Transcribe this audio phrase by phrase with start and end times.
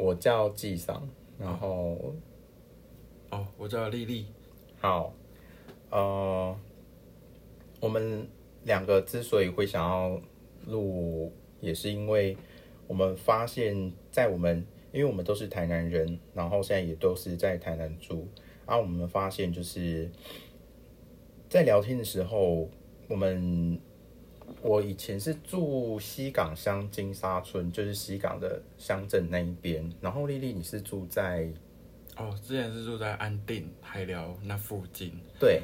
[0.00, 1.06] 我叫纪桑，
[1.38, 2.14] 然后
[3.30, 4.24] 哦，我叫丽丽。
[4.80, 5.12] 好，
[5.90, 6.56] 呃，
[7.80, 8.26] 我们
[8.64, 10.18] 两个之所以会想要
[10.66, 12.34] 录，也是因为
[12.86, 18.26] 我们发现，在我们因为我们都是台南人，然后现在也都是在台南住，
[18.66, 20.10] 然后我们发现就是
[21.50, 22.70] 在聊天的时候，
[23.06, 23.78] 我们
[24.62, 31.48] 我以前是住西港乡金沙村，就是西港的乡镇那一边，然后丽丽你是住在
[32.16, 35.12] 哦，之前是住在安定海寮那附近。
[35.38, 35.62] 对，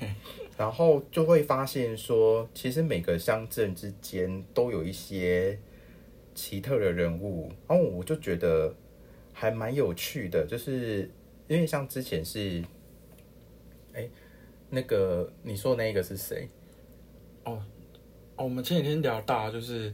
[0.56, 5.58] 然后就会发现说，其实每个乡镇之间都有一些
[6.34, 8.72] 奇特的人物，然后我就觉得
[9.32, 11.10] 还蛮有趣的，就是
[11.48, 12.62] 因为像之前是，
[13.92, 14.08] 哎，
[14.70, 16.48] 那个你说那个是谁？
[17.44, 17.60] 哦，
[18.38, 19.92] 哦，我们前几天聊到就是。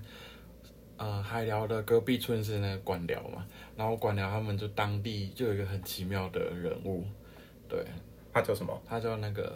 [0.97, 3.45] 呃，海聊的隔壁村是那个管寮嘛，
[3.77, 7.03] 然后管寮他们就当地就有一个很奇妙的人物，
[7.69, 7.85] 对，
[8.33, 8.81] 他叫什么？
[8.87, 9.53] 他叫那个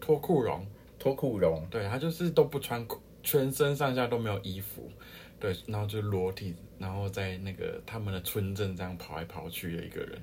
[0.00, 0.66] 脱裤荣，
[0.98, 4.90] 脱裤荣，对他就是都不穿裤，全身上下都没有衣服，
[5.38, 10.20] 对，然后就裸体，然后在那个他们的村镇这样跑来跑去的一个人，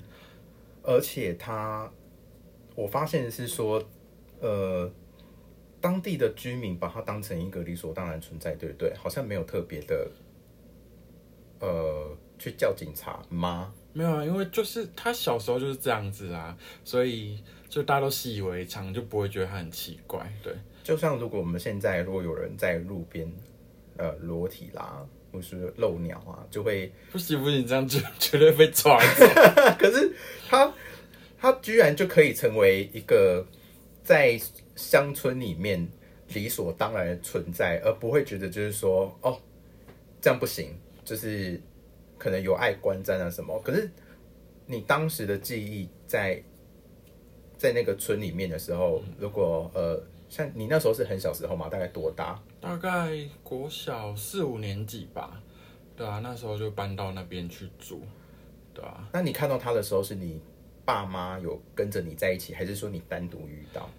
[0.82, 1.90] 而且他，
[2.74, 3.82] 我发现是说，
[4.40, 4.88] 呃，
[5.80, 8.92] 当地的居民把它当成一个理所当然存在，对不对？
[8.94, 10.10] 好像没有特别的。
[11.60, 13.74] 呃，去叫警察吗？
[13.92, 20.32] 没有啊，因为就是他小时候就是这样子啊，所以就大家都习以为常，就不会觉得他很奇怪。
[20.40, 20.54] 对，
[20.84, 23.28] 就像如果我们现在如果有人在路边
[23.96, 29.00] 呃裸体啦，或是露鸟啊，就会不行不行，这样就绝对被抓。
[29.76, 30.12] 可是
[30.48, 30.72] 他
[31.40, 33.44] 他居然就可以成为一个
[34.08, 34.40] 在
[34.74, 35.86] 乡村里面
[36.28, 39.38] 理所当然的存在，而不会觉得就是说哦
[40.18, 40.74] 这样不行。
[41.04, 41.60] 就是
[42.16, 43.90] 可能有碍观瞻啊什么，可是
[44.64, 46.42] 你当时的记忆在
[47.58, 52.42] 在那个村里面的时候，如果呃像你那时候是很小时候嘛，大概多大？
[52.62, 53.10] 大概
[53.42, 55.42] 国小四五年级吧，
[55.96, 58.00] 对啊，那时候就搬到那边去住，
[58.72, 59.06] 对啊。
[59.12, 60.42] 那你看到他的时候，是你
[60.88, 63.90] 爸妈有跟着你在一起，还是说你单独遇到？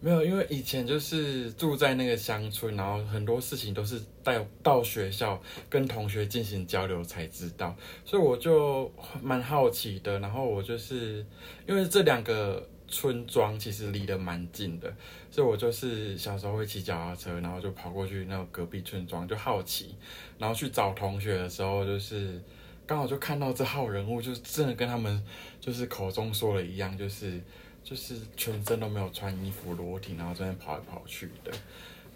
[0.00, 5.38] 没有，因为以前就是住在那个乡村，然后很多事情都是带到学校
[5.68, 8.90] 跟同学进行交流才知道，所以我就
[9.22, 10.18] 蛮好奇的。
[10.20, 11.26] 然后我就是
[11.66, 14.90] 因为这两个村庄其实离得蛮近的，
[15.30, 19.94] 所以我就是小时候会骑脚踏车，然后就跑过去那个隔壁村庄，就好奇，
[20.38, 22.40] 然后去找同学的时候，就是
[22.88, 25.22] 刚好就看到这号人物，就是真的跟他们
[25.60, 27.40] 就是口中说的一样，就是。
[27.84, 31.50] 就是全身都没有穿衣服，裸体，然后在那跑来跑去的，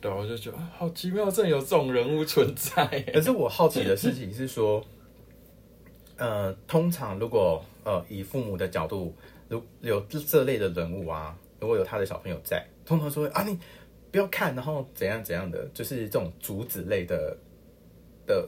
[0.03, 2.85] 对，我就觉得好奇妙，真的有这种人物存在。
[3.11, 4.85] 可是我好奇的事情是说，
[6.19, 9.17] 呃，通常如果呃以父母的角度，
[9.49, 13.59] 如有这类的人物啊，如果有他的小朋友在，通常说啊你
[14.11, 17.35] 不要看，然后怎样怎样的，就是这种阻止类的
[18.27, 18.47] 的。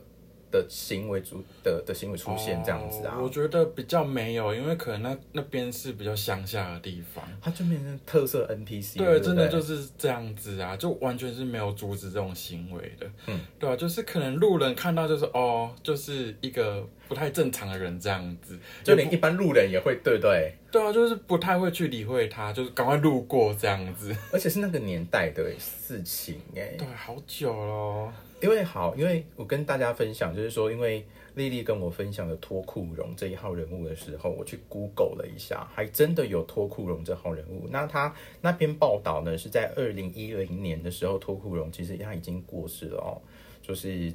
[0.54, 20.54] 的行为出的的行为出现这样子啊，我觉得比较没有，因为可能那那边是比较乡下的地方，它就变成特色 NPC，对，真的就是这样子啊，就完全是没有阻止这种行为的，嗯，对啊，就是可能路人看到就是哦，就是一个不太正常的人这样子，就连一般路人也会，对对？
[20.70, 28.12] 对啊，就是不太会去理会他，就是赶快路过这样子，而且是那个年代的事情哎，对，好久了。
[28.44, 31.02] 因为好，因为我跟大家分享，就是说，因为
[31.34, 37.66] 丽丽跟我分享了脱裤荣这一号人物的时候，我去 Google 了一下，还真的有脱裤荣这号人物。
[37.70, 43.16] 那他那篇报道呢，是在二零一零年的时候，脱裤荣其实他已经过世了哦，
[43.62, 44.12] 就是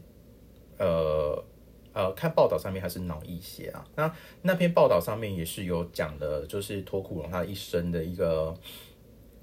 [0.78, 1.44] 呃
[1.94, 3.84] 呃，看报道上面还是脑溢血啊。
[3.96, 8.56] 那那篇报道上面也是有讲的，就是脱裤荣他一生的一个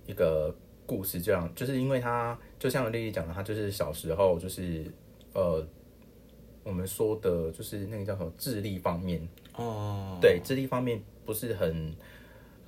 [0.06, 0.54] 一个。
[0.86, 4.84] 故事这样，就是因为他就像丽丽讲的，他就是小时候就是
[5.34, 5.66] 呃，
[6.62, 9.20] 我们说的就是那个叫什么智力方面
[9.54, 11.94] 哦，对，智力方面不是很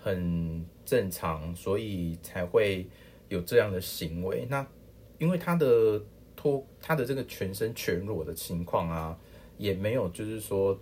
[0.03, 2.87] 很正常，所以才会
[3.29, 4.47] 有这样的行为。
[4.51, 4.67] 那
[5.19, 6.03] 因为他的
[6.35, 9.19] 脱他的这个全身全裸的情况啊，
[9.57, 10.79] 也没有就是说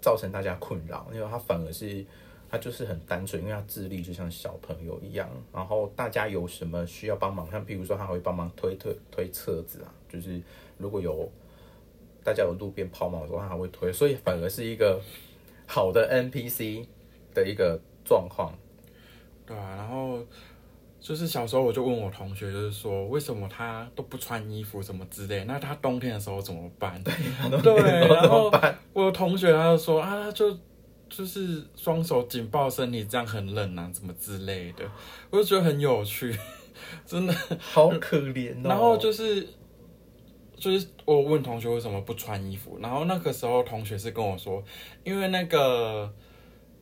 [0.00, 2.04] 造成大家困扰，因为他反而是。
[2.54, 5.28] 他就是很单纯，因为他智力就像小朋友一样。
[5.52, 10.40] 然后大家有什么需要帮忙，像譬如说他会帮忙推推推车子啊，就是
[10.78, 11.28] 如果有
[12.22, 15.00] 大家有路边抛锚的时候，他还会推，所以反而是一个
[15.66, 16.86] 好的 NPC
[17.34, 18.54] 的一个状况。
[19.44, 20.20] 对啊，然后
[21.00, 27.02] 就是小时候我就问我同学，就是说为什么他都不穿衣服什么之类，那他冬天的时候怎么办？
[27.02, 27.74] 对，
[28.08, 28.48] 然后
[28.92, 30.56] 我同学他就说啊，他就
[31.08, 34.84] 就是双手紧抱身体，这样很冷啊，怎么之类的，
[35.30, 36.36] 我就觉得很有趣，
[37.06, 38.60] 真的好可怜哦。
[38.64, 39.46] 然后就是
[40.56, 44.62] 就是我问同学为什么不穿衣服，然后那个时候同学是跟我说，
[45.04, 46.12] 因为那个。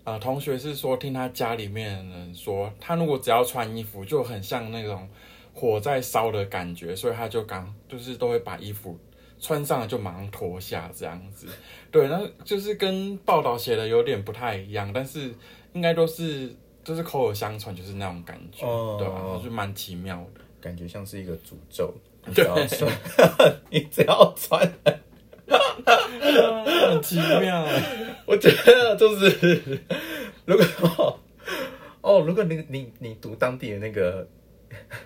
[0.04, 5.08] 呃，同学是说听他家里面人说，他如果只要穿衣服，就很像那种
[5.54, 8.98] 火在烧的感觉，所以他就刚就是都会把衣服
[9.43, 11.49] 穿上了就马上脱下这样子。
[11.91, 15.35] 对，那就是跟报道写的有点不太一样，但是
[15.75, 16.55] 应该都是
[16.85, 18.65] 都是口耳相传，就是那种感觉，
[18.97, 19.41] 对吧？
[19.44, 21.93] 就蛮奇妙的，感觉像是一个诅咒。
[22.33, 22.47] 对，
[23.69, 24.73] 你只要穿。
[26.89, 27.67] 很奇妙，
[28.27, 29.81] 我觉得就是，
[30.44, 31.19] 如果
[32.00, 34.27] 哦，如果你你你读当地的那个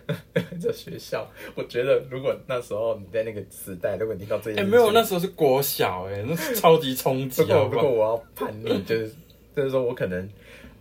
[0.60, 7.42] 这学校，我觉得如果那时候你在那个时代，如果你到这些，哎，没有，那时候是国小，哎，那是超级冲击。
[7.42, 9.12] 如果如果我要叛逆，就是
[9.54, 10.28] 就是说我可能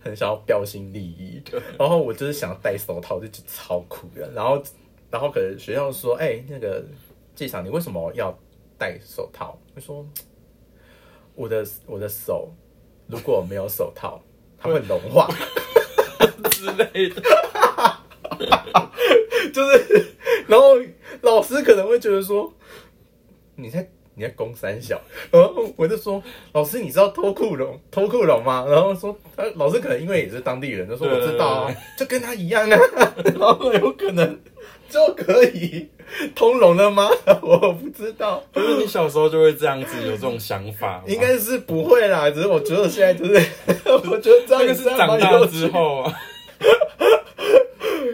[0.00, 1.42] 很想要标新立异，
[1.78, 4.30] 然后我就是想要戴手套，就超酷的。
[4.32, 4.62] 然后
[5.10, 6.84] 然后可能学校说，哎，那个
[7.34, 8.36] 季场，你为什么要？
[8.78, 10.06] 戴手套，我说
[11.34, 12.52] ：“我的我的手
[13.06, 14.22] 如果没有手套，
[14.58, 15.26] 它会融化
[16.50, 17.22] 之类的。”
[19.52, 20.06] 就是，
[20.46, 20.76] 然后
[21.22, 22.52] 老师可能会觉得说
[23.56, 25.00] ：“你在你在攻三小。
[25.30, 26.22] ”然后我就说
[26.52, 32.78] ：“老师，你知道脱裤龙脱裤龙吗？”然后说：“他老师可能因为也是当地人，就说我知道啊，就跟他一样啊。
[33.38, 34.38] ”然后有可能
[34.88, 35.88] 就可以。
[36.36, 37.10] 通融了吗？
[37.42, 38.40] 我不知道。
[38.54, 41.02] 就是你小时候就会这样子有这种想法？
[41.08, 43.34] 应该是不会啦，只是我觉得现在就是，
[44.08, 46.14] 我觉得这个是长大之后啊。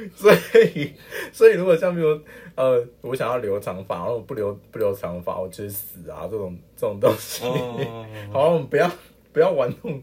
[0.15, 0.33] 所
[0.75, 0.93] 以，
[1.33, 2.19] 所以如果像比如
[2.55, 6.29] 呃，我想要留长发，然后不留不留长发，我就是死啊！
[6.31, 7.45] 这种这种东西，
[8.33, 8.91] 好，我们不要
[9.33, 10.03] 不要玩弄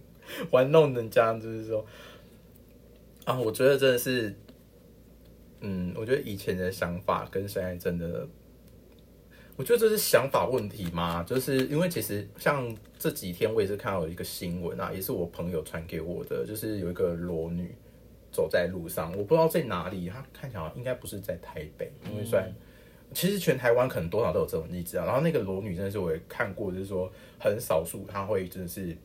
[0.52, 1.86] 玩弄人家，就是说
[3.26, 4.36] 啊，我觉得真的是。
[5.62, 8.26] 嗯，我觉得以前的想法跟现在真的，
[9.58, 11.22] 我觉得这是想法问题嘛。
[11.22, 17.76] 就是因为其实像这几天我也是看到一个新闻啊，也是我朋友传给我的，就是有一个裸女
[18.40, 22.50] 走在路上，我不知道在哪里，他看起来应该不是在台北，因为虽然
[23.14, 25.06] 其实全台湾可能多少都有这种例子啊。
[25.06, 28.96] 然后那个裸女真的是我也看过，就是说很少数她会真的是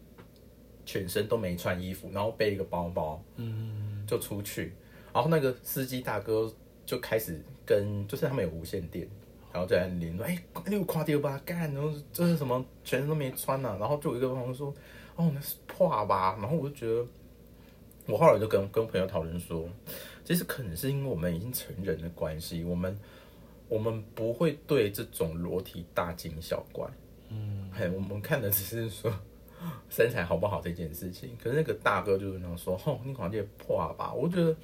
[0.86, 4.72] 全身都没穿衣服，然后背一个包包，嗯，就出去。
[5.12, 6.52] 然后那个司机大哥
[6.86, 9.08] 就开始跟，就是他们有无线电，
[9.52, 11.40] 然后在联络，哎，你有垮掉吧？
[11.44, 12.64] 干，然后这是什么？
[12.84, 13.76] 全身都没穿啊。
[13.80, 14.74] 然后就有一个朋友说，
[15.16, 16.36] 哦，那是破吧？
[16.40, 17.06] 然后我就觉得，
[18.06, 19.68] 我后来就跟跟朋友讨论说，
[20.24, 22.98] 其实可能是因为我们已经成人的关系，我们
[23.68, 26.88] 我们不会对这种裸体大惊小怪，
[27.28, 29.12] 嗯，嘿，我们看的只是说
[29.88, 31.30] 身材好不好这件事情。
[31.42, 34.12] 可是那个大哥就是那样说，哦，你垮掉破吧？
[34.12, 34.54] 我觉得。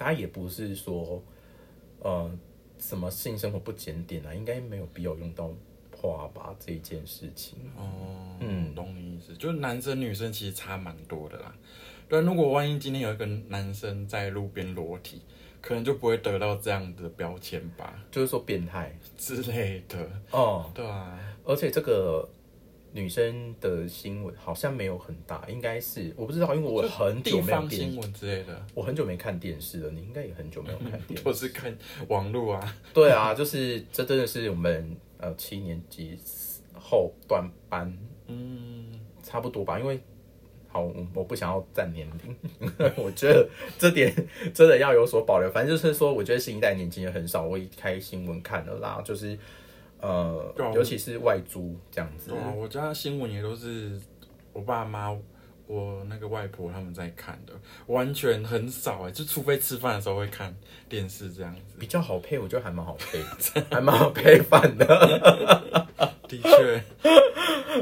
[0.00, 1.20] 他也不是说，
[1.98, 2.30] 呃，
[2.78, 5.50] 什么性生活不检点啊，应该没有必要用到
[5.90, 7.58] 破吧这一件事情。
[7.76, 11.52] 哦，嗯，懂你意思，就是男生女生其实差蛮多的啦。
[12.08, 15.22] 对，如果万一今天有一个男生在路边裸体，
[15.60, 20.10] 可能就不会得到这样的标签吧，就是说变态之类的。
[20.30, 22.28] 哦，对啊，而且这个。
[22.90, 29.90] 女生的新闻好像没有很大，应该是我不知道，因为我很久没有新闻之类的，我很久没看电视了。
[29.90, 31.76] 你应该也很久没有看电视， 我是看
[32.08, 32.76] 网络啊。
[32.94, 36.18] 对啊，就是这真的是我们呃七年级
[36.72, 37.94] 后段班，
[38.26, 39.78] 嗯，差不多吧。
[39.78, 40.00] 因为
[40.68, 43.48] 好，我不想要占年龄，我觉得
[43.78, 44.14] 这点
[44.54, 45.50] 真的要有所保留。
[45.50, 49.38] 反正就是说，我觉得新一代年轻人很少会开新闻看的啦，就是。
[50.00, 52.32] 呃，尤其是外租这样子。
[52.32, 54.00] 啊，我家新闻也都是
[54.52, 55.10] 我爸妈、
[55.66, 57.52] 我那个外婆他们在看的，
[57.88, 60.54] 完全很少哎，就除非吃饭的时候会看
[60.88, 61.74] 电视这样子。
[61.80, 63.20] 比较好配，我觉得还蛮好配，
[63.74, 65.87] 还蛮好配饭的。
[66.28, 66.82] 的确。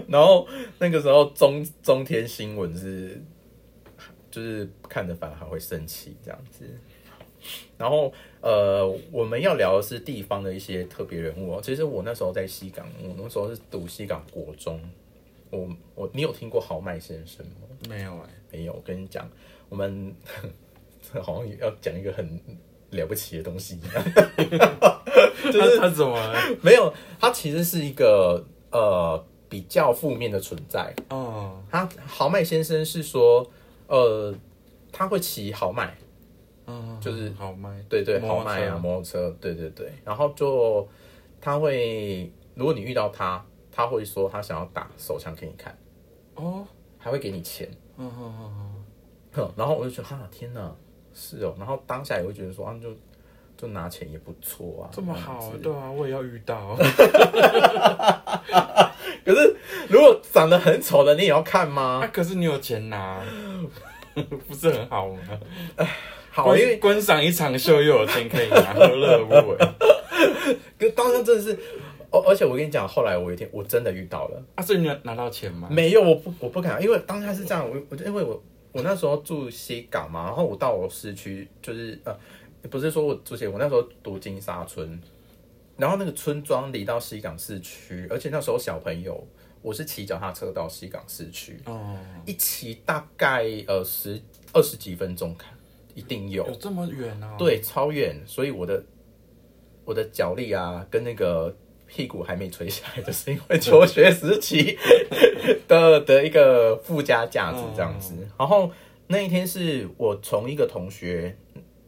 [0.08, 0.46] 然后
[0.78, 3.20] 那个时候中中天新闻是，
[4.30, 6.64] 就是看着反而还会生气这样子。
[7.78, 11.60] 然后，呃，我们要聊的是地方的一些特别人物哦。
[11.62, 14.80] 其实我那时候在西港，我那时候是读西港国中。
[15.50, 17.68] 我我，你有听过豪迈先生吗？
[17.88, 18.72] 没有哎，没有。
[18.72, 19.30] 我跟你讲，
[19.68, 20.12] 我们
[21.22, 22.28] 好像要讲一个很
[22.90, 24.04] 了不起的东西一样。
[25.52, 26.16] 就是他怎么
[26.62, 26.92] 没有？
[27.20, 30.94] 他其实是一个呃比较负面的存在。
[31.10, 33.48] 哦，他豪迈先生是说，
[33.86, 34.34] 呃，
[34.92, 35.96] 他会骑豪迈。
[36.68, 39.92] 嗯，就是豪迈，对对，豪迈啊，摩托车，对对对。
[40.04, 40.86] 然后就
[41.40, 45.78] 他会，如果你遇到他，他会说他想要打手枪给你看，
[46.34, 46.66] 哦，
[46.98, 47.70] 还会给你钱。
[47.96, 48.84] 嗯嗯嗯嗯，
[49.34, 50.74] 哼，然后我就觉得哈，天哪，
[51.14, 51.54] 是哦。
[51.56, 52.90] 然后当下也会觉得说啊，就
[53.56, 56.76] 就拿钱也不错啊，这么好对啊，我也要遇到，
[59.24, 59.56] 可是
[59.88, 62.10] 如果长得很丑的，你也要看啊，吗？
[62.12, 63.20] 可是你有钱拿，
[64.46, 65.18] 不是很好吗？
[66.30, 69.56] 好，因为观观赏一场秀又有钱可以拿，何乐而不为？
[70.78, 71.58] 可当时真的是，
[72.10, 74.42] 而而且我跟你讲，后来我有一天我真的遇到了。
[74.54, 75.68] 啊，所以你有拿到钱吗？
[75.70, 82.14] 没有，我不我不敢，因为当下是这样，我我就因为我我那时候住西港嘛，然后我到我市区，就是呃，
[82.66, 85.00] 不是说我之前我那时候读金沙村，
[85.76, 89.26] 然后那个村庄离到西港市区，而且那时候小朋友，
[89.62, 94.20] 我是骑脚踏车到西港市区，哦，一骑大概呃十
[94.52, 95.52] 二十几分钟，看
[95.94, 98.82] 一定有有，这么远啊？，对，超远，所以我的
[99.84, 101.54] 我的脚力啊，跟那个
[101.86, 104.78] 屁股还没垂下来，就是因为求学时期
[105.68, 108.14] 的的一个附加价值这样子。
[108.38, 108.70] 然后
[109.06, 111.36] 那一天是我从一个同学，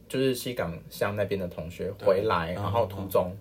[0.09, 3.31] 就是西港乡那边的同学回来，嗯然后途中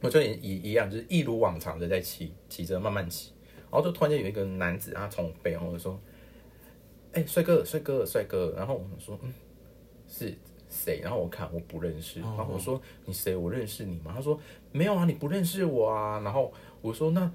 [0.00, 3.30] 我就也一一样，就是一如往常的在骑，骑着慢慢骑，
[3.70, 5.96] 然后就突然间有一个男子，他从背后就说
[7.12, 9.32] ：“哎、帅哥，帅哥，帅哥。”然后我说：“嗯，
[10.08, 10.34] 是
[10.68, 13.36] 谁？”然后我看我不认识，然后我说：“你谁？
[13.36, 14.40] 我认识你吗？”他说
[14.72, 17.30] ：“没有啊，你不认识我啊。”然后我说：“那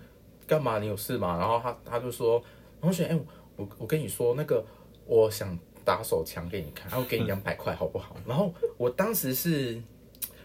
[0.46, 0.80] 干嘛？
[0.80, 2.44] 你有事吗？”然后他他就说
[2.82, 3.18] ：“同学，哎、
[3.56, 4.66] 我我跟你说，那个
[5.06, 9.82] 我想打手枪给你看， 然后给你两百块，好不好？”然后我当时是。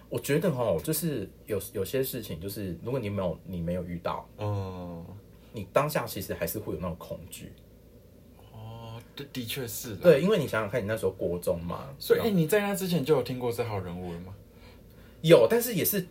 [0.09, 5.03] 我觉得哦，就是有有些事情，就是如果你没有你没有遇到，哦，
[5.55, 7.51] 你当下其实还是会有那种恐惧。
[8.53, 10.03] 哦，的的确是的。
[10.03, 14.35] 对，因为你想想看，你那时候国中嘛，所以，哎、你在那之前就有听过这号人物了吗？
[15.23, 16.07] 有，但是也是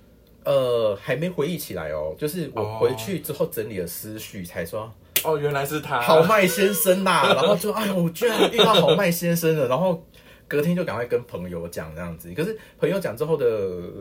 [0.45, 2.15] 呃还没回忆起来哦。
[2.17, 4.91] 就是我回去之后整理了思绪，才说
[5.23, 5.99] 哦，原来是他。
[6.01, 10.03] 豪迈先生呐、 然后就哎呦，我居然遇到豪迈先生了，然后。
[10.47, 13.47] 隔天就赶快跟朋友讲这样子，可是朋友讲之后的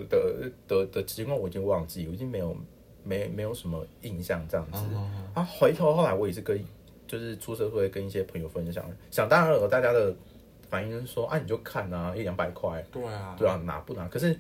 [0.09, 2.57] 的的的情况我已经忘记，我已经没有
[3.05, 4.83] 没没有什么印象这样子。
[5.33, 6.61] 啊，回头后来我也是跟
[7.07, 10.12] 就是出社会跟一些朋友分享，想当然了，大家的
[10.69, 14.09] 反应是说啊，你就看啊，一两百块，对啊，对啊，拿不拿？
[14.09, 14.37] 可是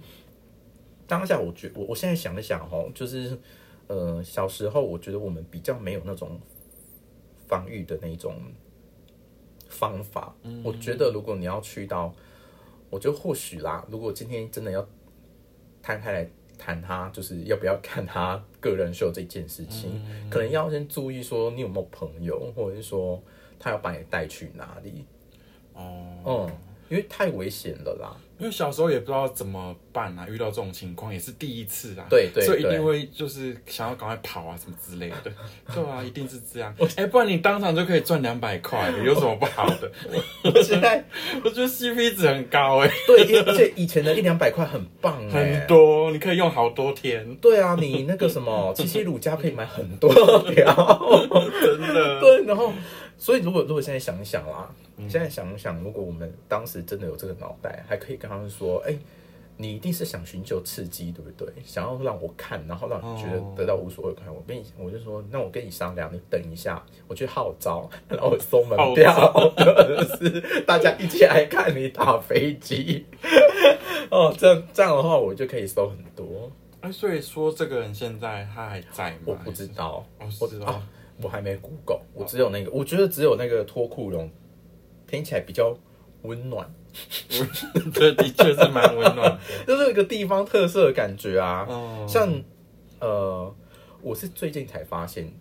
[1.06, 3.38] 当下我觉我我现在想了想哦，就是
[3.86, 6.40] 呃小时候我觉得我们比较没有那种
[7.50, 8.40] 防御的那种
[9.68, 10.32] 方法。
[10.62, 12.14] 我觉得如果你要去到，
[12.88, 14.86] 我觉得或许啦，如果今天真的要
[15.82, 23.20] 摊开来谈他，就是要不要看他个人秀这件事情，可能要先注意说你有没有朋友，或者是说
[23.58, 25.04] 他要把你带去哪里。
[25.74, 26.50] 哦，嗯，
[26.88, 28.16] 因为太危险了啦。
[28.40, 35.30] 因为小时候也不知道怎么办啊，遇到这种情况也是第一次啊，对对所以一定会就是想要赶快跑啊什么之类的，
[35.74, 36.74] 对啊，一定是这样。
[36.96, 39.90] 哎、不然你当场就可以赚两百块，有什么不好的？
[40.54, 41.04] 我现在
[41.44, 50.10] 我觉得 CP 值很高哎、对，而且以前的一两百块很棒哎、很多，你可以用好多天，对啊，你那个什么七七乳加可以买很多
[50.50, 51.18] 条，
[51.62, 52.20] 真的。
[52.20, 52.72] 对，然后
[53.20, 54.74] 所以如果如果现在想一想啦，
[55.06, 58.96] 现在想一想，如果我们当时真的有这个脑袋，还可以跟他们说，哎、
[59.58, 61.46] 你一定是想寻求刺激，对不对？
[61.62, 64.34] 想要让我看，然后让你觉得得到无所谓看。
[64.34, 73.04] 我跟你，我就说，那我跟你商量，你等一下，我去号召，然后我收门票，就 是大家一起来看你打飞机。
[74.10, 76.50] 哦，这样这样的话，我就可以收很多。
[76.80, 79.18] 哎、所以说这个人现在他还在吗？
[79.26, 80.88] 我不知道，哦，我是哦啊，
[81.22, 84.30] 我还没 Google，我只有那个，我觉得只有那个脱裤绒
[85.06, 85.76] 听起来比较
[86.22, 86.72] 温暖，
[87.92, 89.38] 这的确是蛮温暖。
[89.66, 91.66] 就是一个地方特色的感觉啊。
[91.68, 92.28] 哦，像
[93.00, 93.54] 呃，
[94.02, 95.32] 我是最近才发现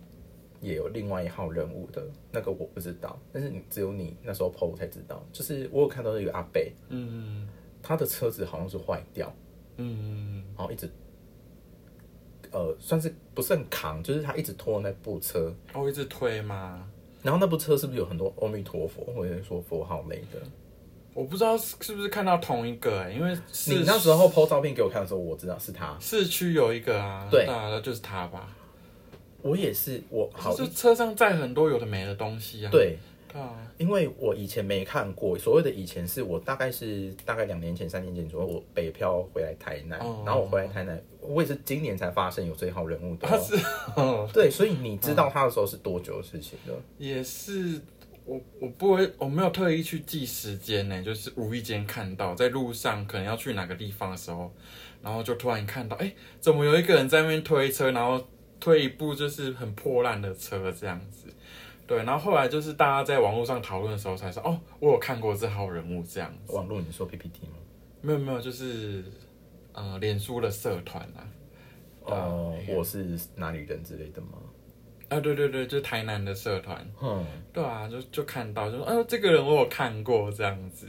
[0.60, 7.48] 也有另外一号人物的那个我不知道，但是你只有你那时候 PO 我才知道，就是我有看到一个阿贝，嗯
[7.82, 9.32] 他的车子好像是坏掉，
[9.76, 10.90] 嗯，然后一直。
[12.52, 16.86] 呃，算是不是很扛，就是他一直拖那部车，哦一直推吗？
[17.22, 20.40] 然后那部车是不是有很多阿弥陀佛或者是说佛号类的？
[21.12, 25.96] 我不知道是是不是看到同一个哎、因为是你那时候 PO 照片给我看的时候，我知道是他。
[26.00, 28.48] 市区有一个啊，对啊，那就是他吧。
[29.42, 32.70] 我也是，我好就车上载很多有的没的东西啊。
[32.70, 32.96] 对
[33.34, 43.30] 啊，因为我以前没看过，所谓的以前是我大概是大概两年前、三年前左右，我北漂回来台南，哦然后我回来台南，我也是今年才发现有这一号人物的、哦。
[43.30, 43.54] 他是
[43.96, 46.74] 哦，对，所以你知道他的时候是多久的事情了？
[46.98, 47.80] 也是
[48.24, 54.52] 我我不会，我没有特意去记时间呢，就是无意间看到，在路上可能要去哪个地方的时候，
[55.02, 58.24] 然后就突然看到，哎，怎么有一个人在那边推车，然后
[58.58, 61.26] 推一部就是很破烂的车这样子。
[61.90, 66.54] 对，然后后来就是大家在网络上讨论的时候才说，哦，我有看过这号人物这样子。
[66.54, 67.54] 网络你说 PPT 吗？
[68.00, 69.02] 没有没有，就是
[69.72, 71.26] 呃，脸书的社团啊。
[72.04, 74.38] 哦，我是哪里人之类的吗？
[75.08, 76.88] 啊，对对对，就台南的社团。
[77.02, 80.86] 嗯，对啊，就就看到，就说，哎，这个人我有看过这样子。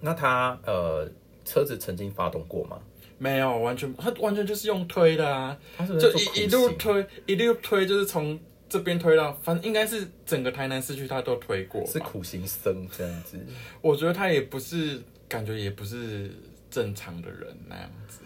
[0.00, 1.06] 那他呃，
[1.44, 2.78] 车子曾经发动过吗？
[3.18, 5.58] 没有，完全，他完全就是用推的啊，
[6.00, 8.40] 就一一路推，一路推，就是从。
[8.68, 13.38] 这边推到，反正应该是整个台南市区他都推过，是苦行僧这样子。
[13.80, 16.30] 我觉得他也不是，感觉也不是
[16.70, 18.20] 正常的人那样子，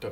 [0.00, 0.10] 对，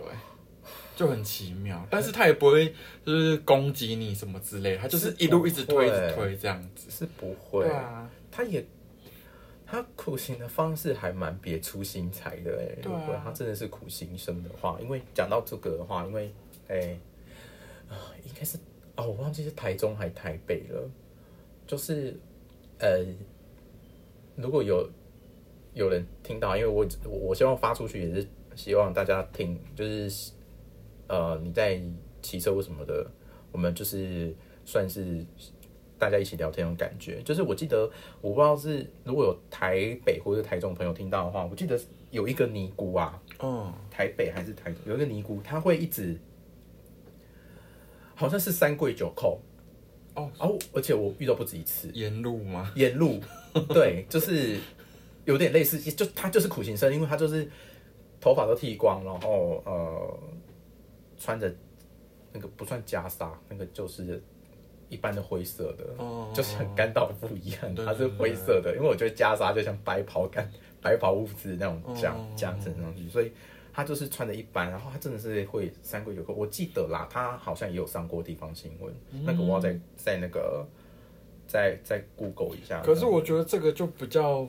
[0.95, 1.85] 就很奇妙。
[1.91, 2.73] 但是他也不会
[3.05, 7.69] 就是攻击你什么之类，他就是一路一直推一直推这样子，是不会。
[7.69, 8.65] 啊，他也
[9.67, 12.83] 他苦行的方式还蛮别出心裁的哎。
[12.85, 16.33] 如果他真的是苦行僧的话，因为讲到这个的话，因为
[16.69, 16.97] 哎
[17.89, 18.57] 啊，应该是。
[18.97, 20.91] 哦，我忘记是台中还台北了。
[21.67, 22.17] 就是，
[22.79, 23.05] 呃，
[24.37, 24.89] 如果有
[25.75, 30.33] 有人听到，因为我我希望发出去也是希望大家听，就是
[31.09, 31.81] 呃你在
[32.23, 33.05] 骑车或什么的，
[33.53, 34.33] 我们就是
[34.65, 35.27] 算是
[35.99, 37.21] 大家一起聊天那种感觉。
[37.23, 41.79] 就是我记得我不知道是如果有台北或者台中朋友听到的话，我记得
[42.13, 46.19] 有一个尼姑啊，哦，台北还是台有一个尼姑，她会一直。
[48.17, 49.39] 好像是三跪九叩
[50.15, 51.91] 哦，哦，而且我遇到不止一次。
[51.93, 52.73] 沿路吗？
[52.75, 53.21] 沿路，
[53.69, 54.59] 对，就是
[55.27, 57.47] 有点类似，就他就是苦行僧，因为他就是
[58.19, 60.19] 头发都剃光，然后呃，
[61.19, 61.55] 穿着
[62.33, 64.23] 那个不算袈裟，那个就是
[64.89, 73.31] 一般的灰色的，哦，就像干道夫一样，它是灰色的，因为我觉得袈裟就像白袍干白袍物质那种夹夹层上去，所以。
[73.77, 76.33] 他就是穿的一般，然后他真的是会三跪九叩。
[76.33, 78.91] 我记得啦，他好像也有上过地方新闻。
[79.23, 80.67] 那个我要再再那个
[81.47, 82.81] 再再 Google 一下。
[82.81, 84.49] 可是我觉得这个就比较，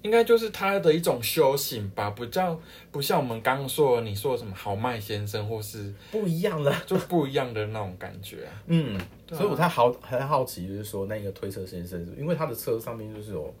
[0.00, 2.58] 应该就是他的一种修行吧，不叫
[2.90, 8.48] 不像我们刚刚说你说什么豪迈先生或是不一样的，就不一样的那种感觉。
[8.64, 13.54] 嗯，所以我才好很好奇，就是说那个推车先生，因为他的车上面就是有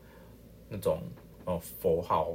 [0.70, 1.02] 那种
[1.44, 2.34] 哦佛号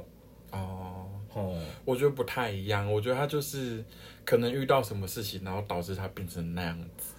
[0.52, 1.04] 哦。
[1.34, 2.90] 哦，我觉得不太一样。
[2.90, 3.84] 我觉得他就是
[4.24, 7.14] 可能遇到什么事情，然后导致他变成那样子，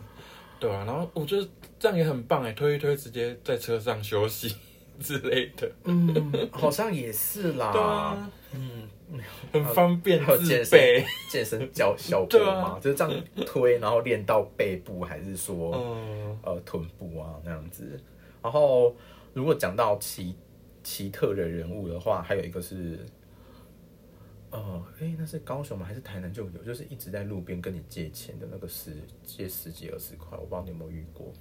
[0.60, 0.84] 对啊。
[0.84, 1.48] 然后我觉得
[1.80, 4.56] 这样也很棒哎，推一推，直接在车上休息
[5.00, 5.72] 之类的。
[5.86, 7.72] 嗯，好像也是啦。
[7.72, 8.90] 对啊，嗯，
[9.54, 15.72] 很方便自备健身教效果 嘛，就是这样推，然后练到背部，还是说
[16.44, 17.98] 呃臀部啊那样子。
[18.42, 18.94] 然后
[19.34, 20.36] 如果讲到奇
[20.84, 23.00] 奇特的人物的话，还有一个是。
[24.52, 25.86] 哦，哎，那是高雄吗？
[25.86, 26.64] 还是台南就有？
[26.64, 31.32] 就是一直在路边跟你借钱的那个十借十几二十块，我不知道你有没有遇过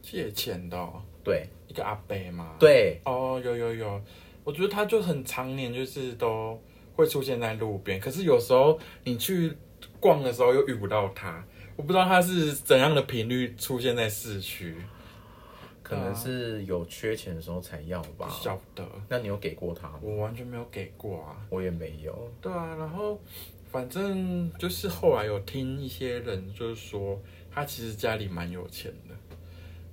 [0.00, 0.88] 借钱的。
[1.24, 2.56] 对，一个阿伯嘛。
[2.60, 4.00] 对，哦，有有有，
[4.44, 6.60] 我觉得他就很常年就是都
[6.94, 9.52] 会出现在路边，可是有时候你去
[9.98, 11.44] 逛的时候又遇不到他，
[11.74, 14.76] 我不知道他是怎样的频率出现在市区。
[15.92, 18.82] 可能是有缺钱的时候才要吧，晓得。
[19.08, 19.98] 那你有给过他吗？
[20.00, 22.32] 我完全没有给过啊，我也没有。
[22.40, 23.20] 对啊，然后
[23.70, 29.14] 反正就是后来有听一些人就是说，他其实家里蛮有钱的，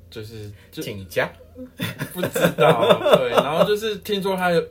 [0.09, 1.29] 就是请家
[2.13, 4.63] 不知道对，然后就是听说他有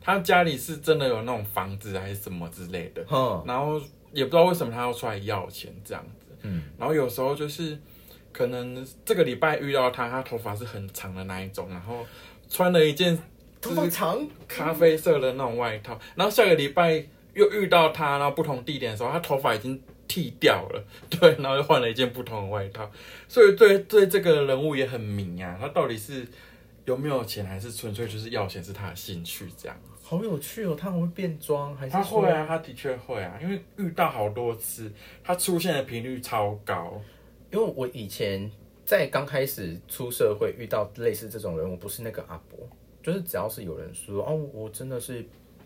[0.00, 3.78] 他家里是真的有那种房子还是什么之类的，嗯，然后
[4.12, 7.78] 也不知道为什么他要出来要钱这样子，嗯，然后有时候就是。
[8.32, 12.06] 可能这个礼拜遇到他，他头发是很长的那一种，然后
[12.48, 13.18] 穿了一件
[13.60, 22.90] 头发长咖啡色的那种外套，然后下个礼拜又遇到他，然后不同地点的时候，他头发已经剃掉了，对，然后又换了一件不同的外套，
[23.28, 26.26] 所以对对这个人物也很迷啊，他到底是
[26.84, 29.76] 有没有钱，还是纯粹就是要钱是他的兴趣这样？
[30.02, 31.92] 好有趣哦，他会变装还是？
[31.92, 37.00] 他会啊，他的确会啊，因为遇到好多次，他出现的频率超高。
[37.52, 38.50] 因为我以前
[38.84, 42.58] 在刚开始出社会遇到类似这种人我，不是那个阿伯，
[43.02, 45.24] 就是只要是有人说哦，我真的是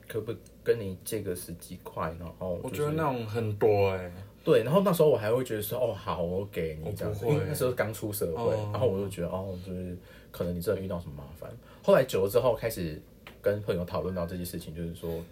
[0.09, 9.97] 可不跟你借个十几块，然后我觉得那种很多哎，对，然后那时候我还会觉得说哦好，我给你这样，因为那时候刚出社会，然后我就觉得哦，就是
[10.31, 11.51] 可能你真的遇到什么麻烦。
[11.83, 13.01] 后来久了之后，开始
[13.43, 15.23] 跟朋友讨论到这件事情，就是说。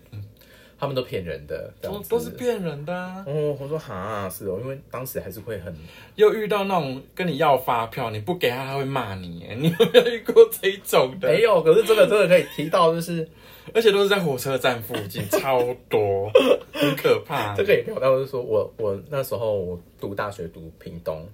[0.83, 2.31] 他们都骗人的，都都是。
[2.31, 3.25] 骗人的、啊。
[3.25, 5.73] 哦，我说哈是哦，因为当时还是会很
[6.17, 9.47] 又遇到那种跟你要发票，你不给他，他会骂你。
[9.57, 11.29] 你有没有遇过这一种的？
[11.29, 13.29] 没有，可是这个真的可以提到，就是
[13.73, 16.29] 而且都是在火车站附近， 超多，
[16.73, 17.55] 很可怕。
[17.55, 21.25] 这个也聊到，就是说我我那时候我读大学读屏东，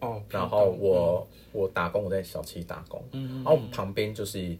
[0.00, 4.54] 哦，然后我、我打工我在小七打工，嗯然后我们旁边就是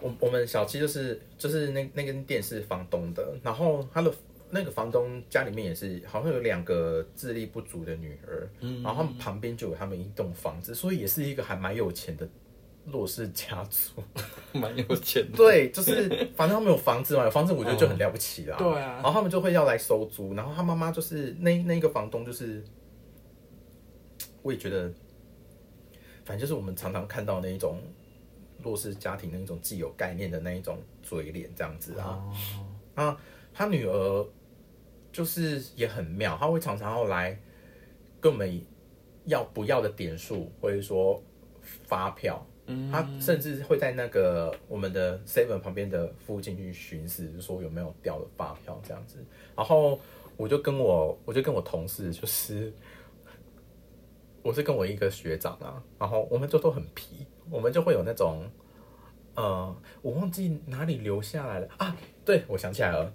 [0.00, 4.12] 我我们小七就是就是那那间店是房东的，然后他的
[4.50, 12.28] 那个房东家里面也是好像有两个智力不足的女儿，嗯然后他们旁边就有他们一栋房子，所以也是一个还蛮有钱的
[12.86, 14.02] 弱势家族。
[14.58, 15.36] 蛮有钱的。
[15.36, 18.56] 对，就是反正他们有房子嘛，有房子我觉得就很了不起啦。
[18.56, 22.64] 对啊然后他们就会要来收租，然后他妈妈就是那那个房东就是，
[24.42, 24.90] 我也觉得，
[26.24, 27.82] 反正就是我们常常看到那一种
[28.62, 32.22] 弱势家庭那一种既有概念的那一种嘴脸这样子啊。
[32.94, 33.20] 啊，
[33.52, 34.26] 他女儿
[35.12, 37.38] 就是也很妙，他会常常要来
[38.20, 38.60] 跟我们
[39.24, 41.22] 要不要的点数，或者说
[41.84, 42.44] 发票。
[42.70, 49.24] 嗯他甚至会在那个我们的 Seven 旁边的附近去巡视，就说有没有掉的发票这样子。
[49.56, 49.98] 然后
[50.36, 52.70] 我就跟我我就跟我同事，就是
[54.42, 58.44] 我是跟我一个学长啊，然后我们就都很皮，我们就会有那种
[59.34, 63.12] 呃，我忘记哪里留下来了啊，对我想起来了。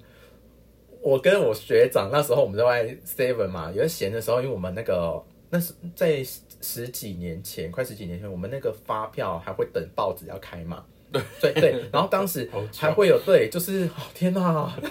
[1.01, 6.23] 我跟我学长那时候我们在 Seven 嘛，有闲的时候，因为我们那个那是在
[6.61, 10.85] 十几年前，快十几年前，我们那个发票还会等报纸要开嘛。
[11.11, 14.73] 对对对，然后当时还会有对，就是哦天哪，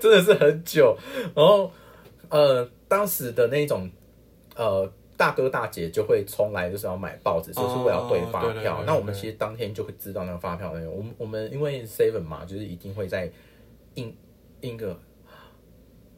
[0.00, 0.96] 真的是很久。
[1.34, 1.70] 然后
[2.30, 3.88] 呃，当时的那种
[4.56, 8.52] 呃大哥大姐就会冲来，就是要买报纸，就是为了对发票。
[8.52, 10.96] 对那我们其实当天就会知道那个发票内容。
[10.96, 13.30] 我们我们因为 Seven 嘛，就是一定会在
[13.94, 14.16] 印
[14.60, 14.98] 印个。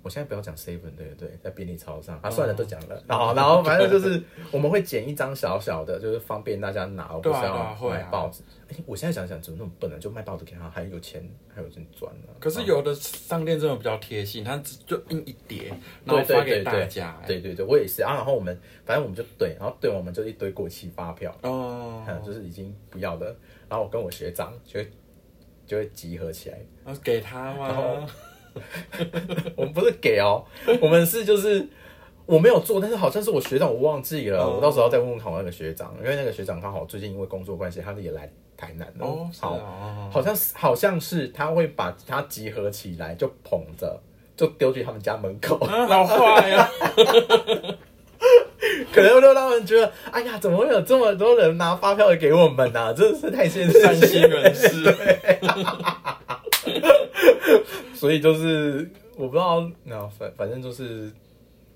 [0.03, 1.29] 我现在不要讲 seven，对不对？
[1.43, 3.03] 在便利超上啊，算了，都讲了。
[3.07, 7.41] 然后，然后反正就是我们会剪一张小小的，就是方便大家拿，我不对啊
[7.77, 8.43] 是要买报纸。
[8.69, 9.99] 哎，我现在想想，怎么那么笨呢？
[9.99, 12.29] 就卖报纸给他，还有钱，还有钱赚呢。
[12.39, 15.69] 可是有的商店真的比较贴心，他只就印一叠，
[16.05, 17.19] 然后发给大家。
[17.23, 18.15] 哎对对对，我也是啊。
[18.15, 23.27] 然后我们反正我们就对，然后对我们就一堆过期发票，哦，嗯，就是已经不要的。
[23.69, 24.91] 然后我跟我学长就会
[25.67, 28.07] 就会集合起来，然后给他吗？
[29.57, 30.45] 我们不是给哦，
[30.81, 31.67] 我们是就是
[32.27, 39.07] 我没有做，但是好像是我学长，我忘记了，哦我到时候再问问看我那个学长，因为那个学长刚好最近因为工作关系，他也来台南了。
[39.07, 44.01] 哦，是好，哦，好像是好像是他会把他集合起来，就捧着，
[44.37, 46.69] 就丢去他们家门口，啊，好坏呀！
[48.93, 52.93] 可能就让人觉得，哎呀，怎么会有这么多人拿发票给我们呢、啊？
[52.93, 54.83] 真的是太现实善心人士，
[57.95, 61.11] 所以就是我不知道，那反反正就是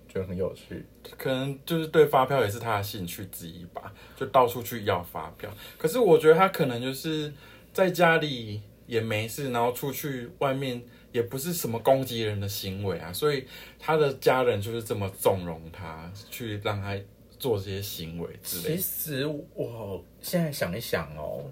[0.08, 0.84] 觉得很有趣。
[1.18, 5.52] 可能就是对发票也是他的兴趣之一吧，就到处去要发票。
[5.76, 7.32] 可是我觉得他可能就是
[7.72, 13.44] 在家里也没事，然后出去外面也不是什么攻击人的行为啊，所以
[13.78, 16.96] 他的家人就是这么纵容他，去让他
[17.38, 18.82] 做这些行为之类其。
[18.82, 21.44] 实我现在想一想哦，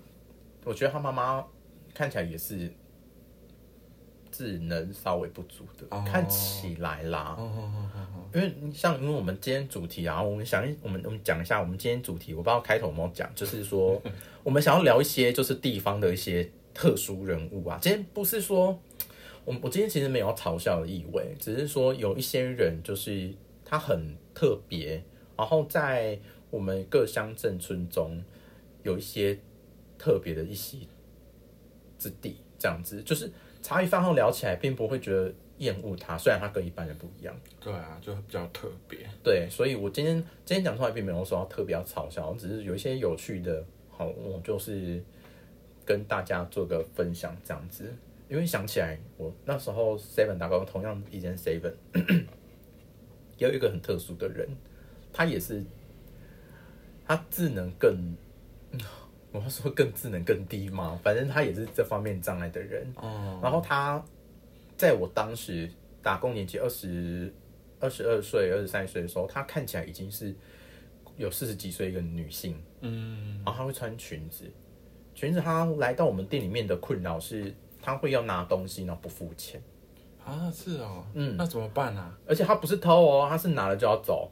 [0.64, 1.44] 我觉得他妈妈
[1.92, 2.72] 看起来也是
[4.40, 7.36] 智能稍微不足的，哦看起来啦。
[8.32, 14.00] 因为像因为我们今天主题啊，我们想一我们我们讲一下我们今天主题，我不知道开头有没有讲，就是说
[14.42, 17.78] 我们想要聊一些就是地方的一些特殊人物啊。
[17.82, 18.68] 今天不是说
[19.44, 23.30] 我我今天其实没有嘲笑的意味，只是说有一些人就是
[23.62, 25.02] 他很特别，
[25.36, 26.18] 然后在
[26.50, 28.24] 我们各乡镇村中
[28.84, 29.38] 有一些
[29.98, 30.88] 特别的一席
[31.98, 33.30] 之地，这样子就是
[33.62, 37.34] 茶余饭后聊起来，并不会觉得厌恶他，虽然他跟一般人不一样。
[37.60, 39.00] 对啊，就比较特别。
[39.22, 45.02] 对，所以我今天今天讲出来并没有说要特别要嘲笑，只是有一些有趣的，好，我就是
[45.84, 47.92] 跟大家做个分享这样子。
[48.28, 51.72] 因为想起来，我那时候 Seven 打工，同样一间 Seven，
[53.36, 54.48] 也有一个很特殊的人，
[55.12, 55.64] 他也是
[57.04, 58.14] 他智能更，
[59.32, 62.86] 我要说更智能更低嘛，反正他也是这方面障碍的人。
[62.96, 64.02] 哦，然后他
[64.76, 65.70] 在我当时
[66.02, 67.32] 打工年纪二十
[67.78, 70.34] 二十二岁、二十三岁的时候，他看起来已经是
[71.16, 74.50] 有四十几岁一个女性，嗯，然后她会穿裙子。
[75.14, 79.62] 裙子她来到我们店里面的困扰是，她会要拿东西然后不付钱，
[80.24, 82.18] 啊，是哦，嗯那怎么办啊？
[82.26, 84.30] 而且她不是偷哦，她是拿了就要走。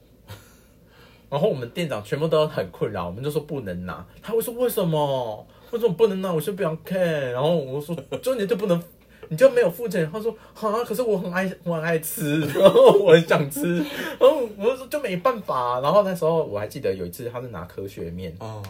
[1.31, 5.47] 然后我们店长全部都很困扰，我们就说不能拿，他会说为什么？
[5.71, 6.99] 我说我不能拿，我就不想看。
[7.33, 8.83] 然后我说，就你就不能，
[9.29, 10.11] 你就没有付钱。
[10.11, 13.77] 他说啊，可是我很爱，我很爱吃， 然后我很想吃。
[13.77, 15.81] 然后我说就没办法。
[15.81, 18.63] 然后那时候我还记得有一次，他是拿科学面，哦，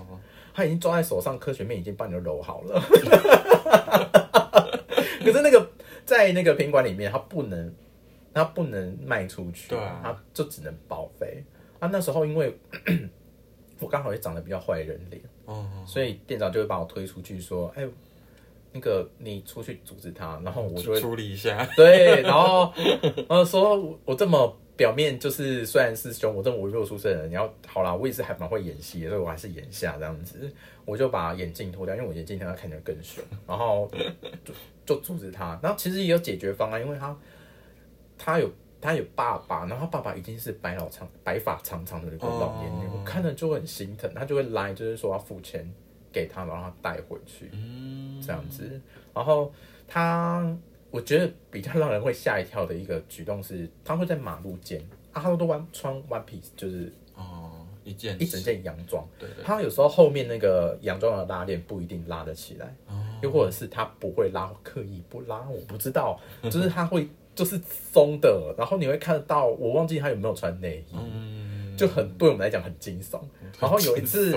[0.53, 2.83] 他已经抓在手上，科学面已经帮你揉好了。
[5.25, 5.71] 可是那个
[6.05, 7.73] 在那个宾馆里面，他不能，
[8.35, 11.45] 他不能卖出去，对啊他就只能报废。
[11.79, 12.59] 啊，那时候因为
[13.81, 15.23] 我刚好也长得比较坏人脸。
[15.45, 17.89] 哦，所以店长就会把我推出去说：“哎、
[18.73, 21.67] 那个你出去阻止他。”然后我就会处理一下。
[21.77, 22.73] 对，然后
[23.29, 30.53] 呃说我我这么表面就是虽然是凶，我这么文弱出身的人，你要好啦，我也是还蛮会演戏的，所以我还是演一下这样子。
[30.85, 33.91] 我就把眼镜脱掉，因为我眼镜让他看起来更凶，然后
[34.45, 34.53] 就
[34.85, 35.59] 就阻止他。
[35.63, 37.17] 然后其实也有解决方案，因为他
[38.19, 38.51] 他有。
[38.81, 45.69] 他有爸爸，然后他爸爸已经是白老长白发长长的一个老年人，哦我看了就会很心疼，他就会来，就是说要付钱
[46.13, 47.51] 给他，然后让他带回去。
[47.53, 48.81] 嗯，这样子。
[49.13, 49.53] 然后
[49.87, 50.57] 他，
[50.91, 54.81] 我觉得比较让人会吓一跳的一个举动是，他会在马路间
[55.13, 59.05] 啊，他都弯穿 one piece，就是哦，一件一整件洋装。
[59.19, 67.09] 对对，他有时候后面那个洋装的拉链不一定拉得起来，哦又或者是他不会拉，刻意不拉，我不知道， 就是他会
[67.39, 67.61] 就是
[67.93, 73.21] 松的，然后你会看得到，我忘记他有没有穿内衣，嗯，就很对我们来讲很惊悚。
[73.61, 74.37] 然后有一次，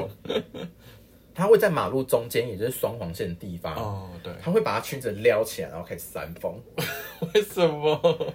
[1.34, 6.54] 他会在马路中间，也就是双黄线的地方，哦，对，他会把他裙子撩起来，然后开始扇风。
[7.34, 8.34] 为什么？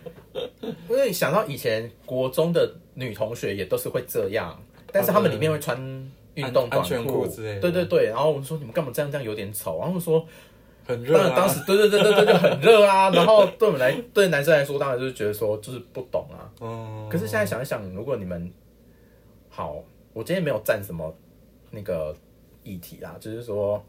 [0.89, 5.79] 因为想到以前国中的女同学也都是会这样，但是他们里面会穿
[6.35, 7.25] 运动短裤。
[7.29, 7.61] 之类的。
[7.61, 10.27] 对对对，然后我们说你们干嘛这样这样有点丑，然后我说
[10.87, 18.51] 很热啊，当然当时对对对对对就很热啊， 然后对我们来对男生来说当然就是觉得说就是不懂啊，嗯，可是现在想一想，如果你们
[19.49, 21.15] 好，我今天没有站什么
[21.71, 22.15] 那个
[22.63, 23.85] 议题啦，就是说，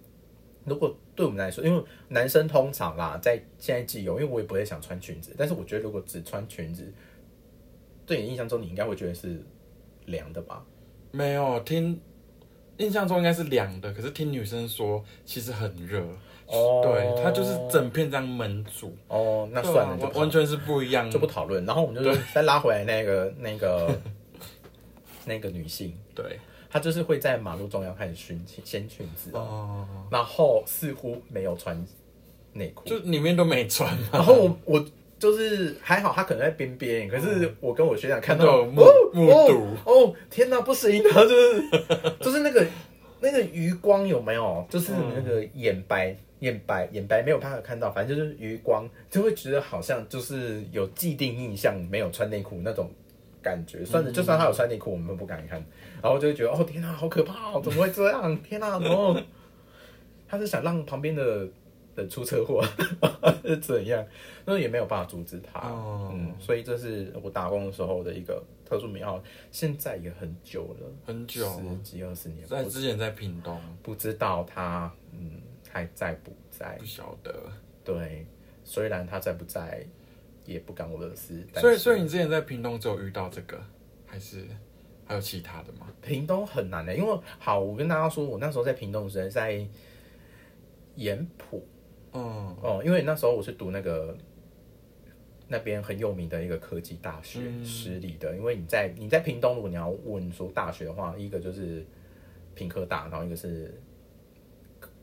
[0.64, 6.92] 如果对我们来说，因为男生通常啦，在现在既有，因为我也不会想穿裙子，但是我觉得如果只穿裙子，
[8.04, 9.42] 对你印象中你应该会觉得是
[10.04, 10.64] 凉的吧？
[11.12, 11.98] 没有听，
[12.76, 16.04] 印象中应该是凉的，可是听女生说其实很热，
[16.46, 16.80] 哦。
[16.82, 21.10] 对，它就是整片这样闷住，哦，那算了，就完全是不一样。
[21.10, 21.64] 就不讨论。
[21.64, 23.90] 然后我们就是再拉回来那个那个
[25.24, 26.38] 那个女性，对，
[26.70, 31.84] 她就是会在马路中央开始掀掀裙子哦哦，然后似乎没有穿
[32.52, 34.84] 内裤，就里面都没穿嘛，然后我我
[35.18, 39.66] 就是还好，她可能在边边，可是我跟我学长看到，目目睹。
[39.84, 41.62] 哦哦，天哪，不行，然后就是
[42.20, 42.64] 就是那个
[43.26, 44.66] 那个余光有没有？
[44.70, 46.16] 就是那个眼白。
[46.40, 52.90] 眼白眼白没有办法看到，反正就是余光，就会觉得好像就是有既定印象，没有穿内裤那种
[53.42, 53.82] 感觉。
[53.86, 55.58] 算是就算他有穿内裤，我们都不敢看，
[56.02, 58.36] 然后就会觉得哦天哪，好可怕哦，怎么会这样？
[58.42, 59.16] 天哪，然后
[60.28, 61.48] 他是想让旁边的
[61.96, 62.62] 人出车祸
[63.42, 64.06] 是怎样？
[64.44, 65.58] 那也没有办法阻止他。
[65.68, 75.40] 哦嗯，所以这是我打工的时候的一个特殊名号，现在也很久了，很久十几二十年，不在之前在屏东，不知道他嗯
[75.72, 76.84] 还在不在不？
[76.84, 77.34] 晓得，
[77.82, 78.26] 对，
[78.62, 79.84] 虽然他在不在，
[80.44, 81.46] 也不干我的事。
[81.54, 83.58] 所以是所以你之前在屏东只有遇到这个，
[84.06, 84.44] 还是
[85.06, 85.86] 还有其他的吗？
[86.02, 89.66] 屏东很难的、因为好，我跟大家说，我那时候在屏东的时候在
[90.96, 91.66] 盐埔
[92.16, 94.16] 嗯，哦，因为那时候我是读那个
[95.48, 98.34] 那边很有名的一个科技大学，嗯私立的。
[98.36, 101.84] 因为你在你在屏东，如果你要问说大学的话，一个就是
[102.54, 103.72] 屏科大，然后一个是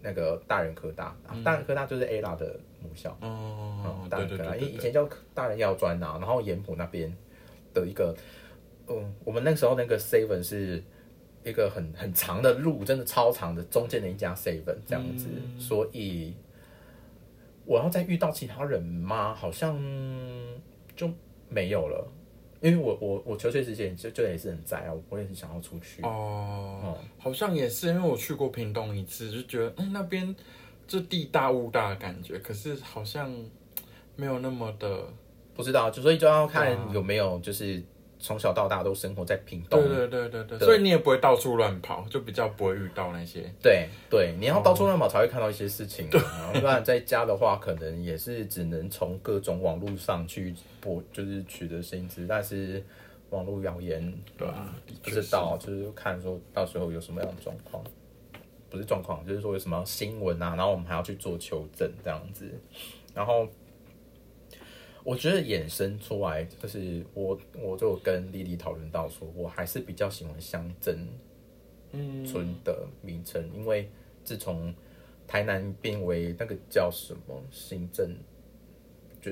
[0.02, 3.18] 那个大人科大，啊大人科大就是 A 啦的母校。
[3.22, 7.14] 哦嗯，，大对人科大，对对对对，以以前叫大人药专啊，然后盐埔那边
[7.74, 8.16] 的一个，
[8.88, 10.84] 嗯，我们那时候那个 seven 是
[11.46, 16.34] 一个很很长的路，真的超长的，中间的一家 seven 这样子，嗯所以
[17.66, 19.34] 我要再遇到其他人吗？
[19.34, 19.78] 好像
[20.96, 21.10] 就
[21.50, 22.12] 没有了。
[22.62, 26.02] 因为我我我求学之前就就也是很宅啊，我也是想要出去。
[26.04, 30.34] 哦，好像也是，因为我去过屏东一次，就觉得嗯那边
[30.88, 33.30] 就地大物大的感觉，可是好像
[34.16, 35.06] 没有那么的，
[35.54, 37.84] 不知道，就所以就要看有没有就是
[38.24, 43.44] 从小到大都生活在屏东对对对对对，所以你也不会到处乱跑，就比较不会遇到那些。
[43.62, 52.82] 对对，你要到处乱跑才会看到一些事情、啊，不然在家的话，可能也是只能从各种网络上去播，就是取得薪资，但是
[53.32, 57.84] 网络谣言，对啊，不知道，就是看说到时候有什么样的状况，
[58.70, 62.50] 不是状况，就是说有什么新闻啊，然后我们还要去做求证这样子，
[63.14, 63.46] 然后。
[65.04, 70.98] 我觉得衍生出来就是我，我就跟丽丽讨论到说，我还是比较喜欢乡镇
[71.92, 73.90] 嗯，村的名称，因为
[74.24, 74.74] 自从
[75.28, 78.16] 台南变为那个叫什么行政，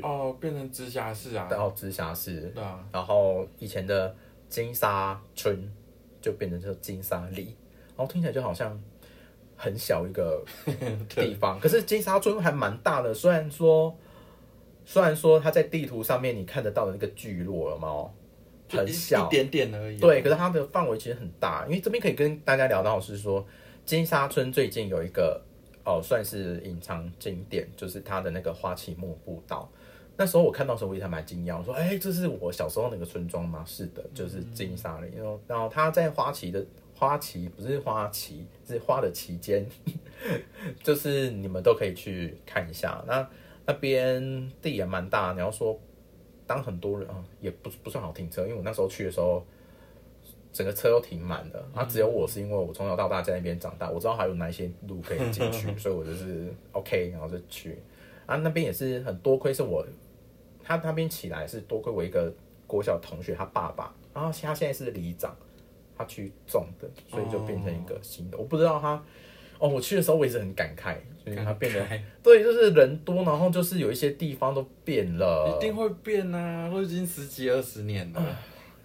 [0.03, 4.13] 哦，变成直辖市啊，然后直辖市，对啊，然后以前的
[4.49, 5.57] 金沙村
[6.21, 7.55] 就变成叫金沙里，
[7.95, 8.77] 然后听起来就好像
[9.55, 10.43] 很小一个
[11.09, 13.95] 地方，可是金沙村还蛮大的，虽然说
[14.91, 18.11] 虽然说它在地图上面你看得到的那个聚落了嘛，
[18.67, 19.97] 就一很小一，点点而已。
[19.97, 23.47] 对，可是它的范围其实很大，因为这边可以跟大家聊到的是说，
[23.85, 25.41] 金沙村最近有一个
[25.85, 29.71] 哦，算是隐藏景点，就是它的那个花旗木步道。
[30.17, 35.07] 那时候我看到的时候，我也还蛮惊讶，我说：“哎、这是我小时候那个村庄吗？”是的，就是金沙里。
[35.15, 39.65] 然后，然后它在花旗的花旗不是花旗，是花的期间，
[40.83, 43.01] 就是你们都可以去看一下。
[43.07, 43.25] 那
[43.71, 45.79] 那边地也蛮大，你要说
[46.45, 49.45] 当很多人啊、也不不算好停车，因为我那时候去的时候，
[50.51, 51.65] 整个车都停满了。
[51.73, 57.77] 啊，只有我是因为我从小到大在那边长大，我知道还有哪一些路可以进去， 所以我就是 OK，然后就去。
[58.25, 59.85] 啊，那边也是很多亏是我，
[60.63, 62.31] 他那边起来是多亏我一个
[62.67, 65.35] 国小同学他爸爸，然后他现在是里长，
[65.97, 68.37] 他去种的，所以就变成一个新的。
[68.37, 69.01] 我不知道他，
[69.61, 78.21] 哦，我去的时候我也是很感慨，所以他变得感 对，就是人多，然后就是有一些地方都变了，一定会变啊，都已经十几二十年了。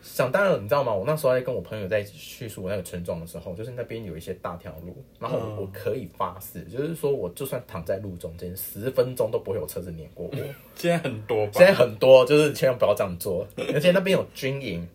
[0.03, 0.95] 想当然，你知道吗？
[0.95, 10.37] 我那时候在跟我朋友在叙述我那个村庄的时候，就是那边有一些大条路，然后我,、可以发誓，就是说我就算躺在路中间，十分钟都不会有车子碾过我。
[10.77, 11.67] 现在很多吧现？
[11.67, 14.87] 在很多就是千万不要这样做，而且那边有军营，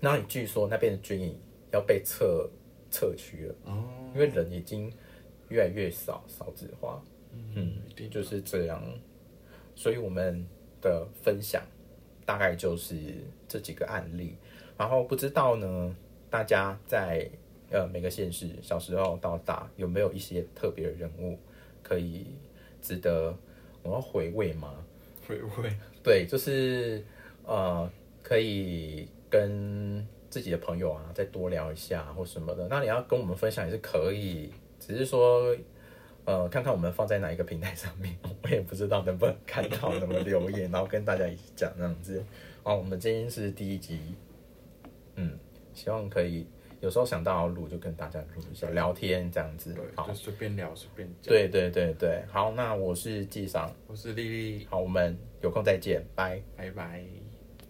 [0.00, 1.38] 然后你据说那边的军营
[1.70, 2.50] 要被撤
[2.90, 4.92] 撤区了，哦，因为人已经
[5.52, 7.00] 越来越少，少子化。
[7.54, 8.82] 嗯一定就是这样。
[9.74, 10.44] 所以我们
[10.80, 11.62] 的分享
[12.26, 12.96] 大概就是
[13.46, 14.36] 这几个案例，
[14.76, 15.96] 然后不知道呢，
[16.28, 17.28] 大家在
[17.70, 21.38] 呃每个县市小时候到大有没有一些特别的人物
[21.82, 22.26] 可以
[22.82, 23.34] 值得
[23.82, 24.74] 我要回味吗？
[25.26, 25.72] 回味。
[26.02, 27.02] 对，就是
[27.44, 27.90] 呃，
[28.22, 32.68] 可以跟自己的朋友啊再多聊一下或什么的。
[32.68, 34.52] 那你要跟我们分享也是可以，
[34.86, 35.56] 只是说
[36.24, 42.22] 呃，看看我们放在哪一个平台上面，我也不知道能不能看到，能不能留言，然后跟大家一起讲这样子。
[42.62, 43.98] 哦，我们今天是第一集，
[45.16, 45.38] 嗯，
[45.74, 46.46] 希望可以
[46.80, 51.32] 有时候想到要录就跟大家录一下聊天这样子对。，好就，随便聊，随便讲。
[51.32, 56.40] 对对对对，好，那我是纪赏，我是丽丽，好，我们有空再见，拜。
[56.56, 57.21] 拜拜。